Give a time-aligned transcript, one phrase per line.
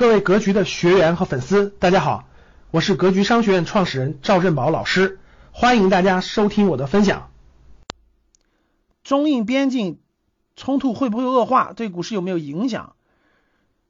[0.00, 2.24] 各位格局的学员和粉丝，大家好，
[2.70, 5.18] 我是格局商学院创始人赵振宝老师，
[5.52, 7.30] 欢迎大家收听我的分享。
[9.04, 10.00] 中印边境
[10.56, 11.74] 冲突会不会恶化？
[11.74, 12.94] 对股市有没有影响？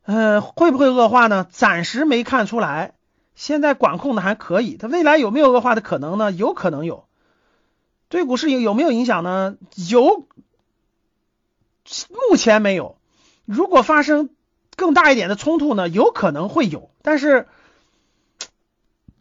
[0.03, 1.47] 呃，会不会恶化呢？
[1.49, 2.95] 暂时没看出来，
[3.37, 4.77] 现在管控的还可以。
[4.77, 6.33] 它未来有没有恶化的可能呢？
[6.33, 7.05] 有可能有。
[8.09, 9.55] 对股市有有没有影响呢？
[9.89, 10.27] 有，
[12.31, 12.97] 目前没有。
[13.45, 14.31] 如果发生
[14.81, 15.91] 更大一点的冲突呢？
[15.91, 17.47] 有可能会有，但是，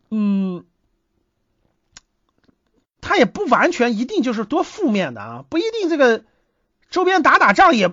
[0.10, 0.64] 嗯，
[3.02, 6.24] 它也不完全一定就是多负面的啊，不一定这个
[6.90, 7.92] 周边打打仗也。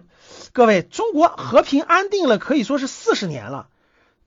[0.52, 3.66] 各位，中国和平安定了可以说是四十年了。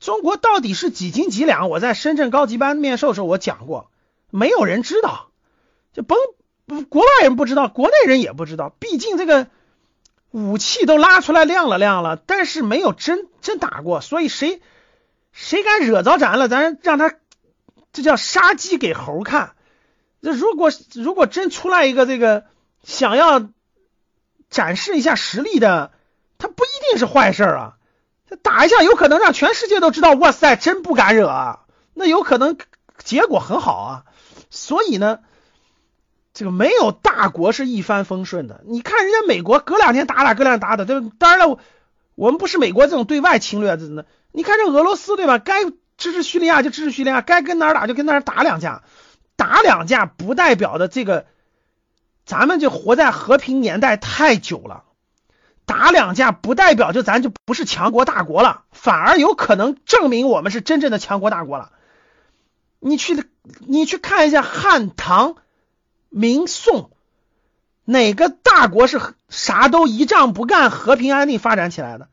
[0.01, 1.69] 中国到底是几斤几两？
[1.69, 3.89] 我在深圳高级班面授时候我讲过，
[4.31, 5.29] 没有人知道，
[5.93, 6.17] 就甭
[6.89, 8.75] 国外人不知道，国内人也不知道。
[8.79, 9.47] 毕竟这个
[10.31, 14.61] 武器都拉出来亮了亮了，但是没有真真打过，所以谁
[15.31, 17.13] 谁敢惹着咱了，咱让他
[17.93, 19.53] 这叫杀鸡给猴看。
[20.21, 22.45] 这如果如果真出来一个这个
[22.83, 23.49] 想要
[24.49, 25.91] 展示一下实力的。
[26.41, 27.73] 他不一定是坏事啊，
[28.29, 32.57] 他打一下有可能让全世界都知道，哇塞，真不敢惹啊，那有可能
[32.97, 34.05] 结果很好啊。
[34.49, 35.19] 所以呢，
[36.33, 38.63] 这个没有大国是一帆风顺的。
[38.65, 41.11] 你看人家美国隔两天打打，隔两天打打，对吧？
[41.19, 41.59] 当然了，
[42.19, 44.05] 我们不是美国这种对外侵略的。
[44.33, 45.39] 你看这俄罗斯，对吧？
[45.39, 45.63] 该
[45.97, 48.83] 支持叙利亚就支持叙利亚，该跟哪儿打就跟哪儿打两架，
[49.37, 51.27] 打两架不代表的这个，
[52.25, 54.83] 咱们就活在和平年代太久了。
[55.65, 61.71] 打两架不代表就咱就不是强国大国了，反而有可能证明我们是真正的强国大国了。
[62.79, 63.23] 你去
[63.59, 65.37] 你去看一下汉唐
[66.09, 66.91] 明宋
[67.89, 72.07] 哪个大国是啥都一仗不干和平安定发展起来的？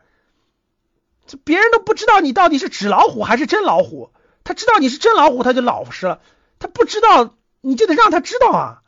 [1.26, 4.10] 这别人都不知道你到底是纸老虎还是真老虎，
[4.42, 6.22] 他知道你是真老虎他就老实了，
[6.58, 8.82] 他不知道你就得让他知道啊。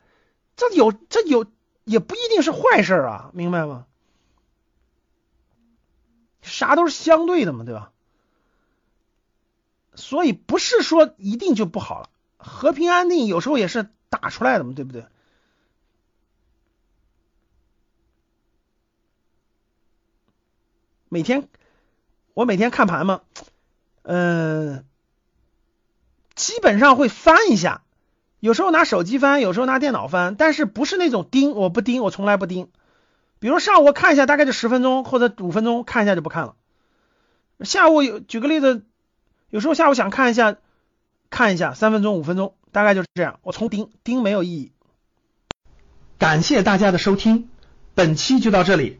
[0.55, 1.45] 这有这有
[1.83, 3.85] 也不一定是坏事啊，明白吗？
[6.41, 7.91] 啥都是相对的嘛，对吧？
[9.93, 15.05] 所以不是说一定就不好了，和平安定有时候也是打出来的嘛，对不对？
[21.09, 21.47] 每天
[22.33, 23.21] 我每天看盘嘛，
[24.03, 24.85] 嗯，
[26.35, 27.81] 基本上会翻一下，
[28.39, 32.69] 有时候拿手机翻，有时候拿电脑翻，但是不是那种盯，我不盯，我从来不盯。
[33.39, 36.55] 比如上午我看一下，大概就十分钟或者五分钟，看一下就不看了。
[37.61, 38.83] 下午有举个例子，
[39.49, 40.57] 有时候下午想看一下，
[41.29, 43.39] 看一下三分钟五分钟，大概就是这样。
[43.43, 44.71] 我从盯盯没有意义。
[46.17, 47.49] 感谢大家的收听，
[47.95, 48.99] 本期就到这里。